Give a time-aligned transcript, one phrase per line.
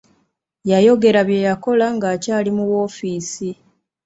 [0.69, 3.49] Yayogera bye yakola ng'akyali mu woofiisi.